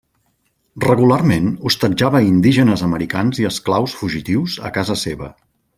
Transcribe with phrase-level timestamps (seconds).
[0.85, 5.35] Regularment hostatjava indígenes americans i esclaus fugitius a casa seva.